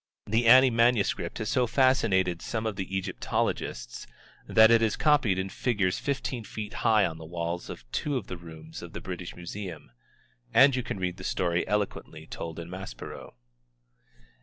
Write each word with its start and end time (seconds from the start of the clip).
The 0.25 0.47
Ani 0.47 0.71
manuscript 0.71 1.37
has 1.37 1.49
so 1.49 1.67
fascinated 1.67 2.41
some 2.41 2.65
of 2.65 2.75
the 2.75 2.97
Egyptologists 2.97 4.07
that 4.47 4.71
it 4.71 4.81
is 4.81 4.95
copied 4.95 5.37
in 5.37 5.49
figures 5.49 5.99
fifteen 5.99 6.43
feet 6.43 6.73
high 6.81 7.05
on 7.05 7.19
the 7.19 7.23
walls 7.25 7.69
of 7.69 7.85
two 7.91 8.17
of 8.17 8.25
the 8.25 8.35
rooms 8.35 8.81
of 8.81 8.93
the 8.93 8.99
British 8.99 9.35
Museum. 9.35 9.91
And 10.55 10.75
you 10.75 10.81
can 10.81 10.99
read 10.99 11.17
the 11.17 11.23
story 11.23 11.67
eloquently 11.67 12.25
told 12.25 12.57
in 12.57 12.67
Maspero. 12.67 13.35